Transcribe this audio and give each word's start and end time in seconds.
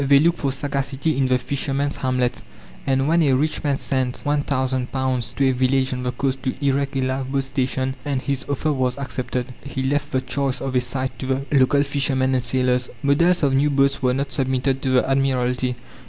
They 0.03 0.17
looked 0.17 0.39
for 0.39 0.51
sagacity 0.51 1.15
in 1.15 1.27
the 1.27 1.37
fishermen's 1.37 1.97
hamlets, 1.97 2.41
and 2.87 3.07
when 3.07 3.21
a 3.21 3.33
rich 3.33 3.63
man 3.63 3.77
sent 3.77 4.23
£1,000 4.25 5.35
to 5.35 5.47
a 5.47 5.51
village 5.51 5.93
on 5.93 6.01
the 6.01 6.11
coast 6.11 6.41
to 6.41 6.55
erect 6.65 6.95
a 6.95 7.01
lifeboat 7.01 7.43
station, 7.43 7.93
and 8.03 8.19
his 8.19 8.43
offer 8.49 8.73
was 8.73 8.97
accepted, 8.97 9.53
he 9.63 9.83
left 9.83 10.11
the 10.11 10.19
choice 10.19 10.59
of 10.59 10.73
a 10.75 10.81
site 10.81 11.19
to 11.19 11.27
the 11.27 11.45
local 11.55 11.83
fishermen 11.83 12.33
and 12.33 12.43
sailors. 12.43 12.89
Models 13.03 13.43
of 13.43 13.53
new 13.53 13.69
boats 13.69 14.01
were 14.01 14.15
not 14.15 14.31
submitted 14.31 14.81
to 14.81 14.89
the 14.89 15.07
Admiralty. 15.07 15.75